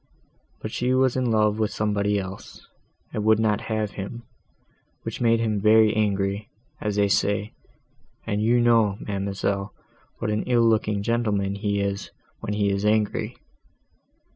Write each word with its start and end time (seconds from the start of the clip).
But 0.63 0.71
she 0.71 0.95
was 0.95 1.15
in 1.15 1.29
love 1.29 1.59
with 1.59 1.69
somebody 1.69 2.17
else, 2.17 2.65
and 3.13 3.23
would 3.23 3.37
not 3.39 3.61
have 3.69 3.91
him, 3.91 4.23
which 5.03 5.21
made 5.21 5.39
him 5.39 5.61
very 5.61 5.95
angry, 5.95 6.49
as 6.81 6.95
they 6.95 7.07
say, 7.07 7.53
and 8.25 8.41
you 8.41 8.59
know, 8.59 8.97
ma'amselle, 9.01 9.75
what 10.17 10.31
an 10.31 10.41
ill 10.47 10.67
looking 10.67 11.03
gentleman 11.03 11.53
he 11.53 11.79
is, 11.81 12.09
when 12.39 12.53
he 12.53 12.71
is 12.71 12.83
angry. 12.83 13.35